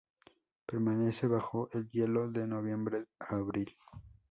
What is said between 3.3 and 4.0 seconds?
abril.